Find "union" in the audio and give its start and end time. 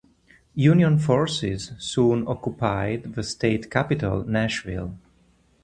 0.55-0.97